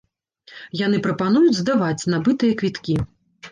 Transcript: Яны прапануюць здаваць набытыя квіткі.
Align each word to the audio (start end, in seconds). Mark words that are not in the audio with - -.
Яны 0.85 1.01
прапануюць 1.07 1.59
здаваць 1.61 2.07
набытыя 2.17 2.59
квіткі. 2.65 3.01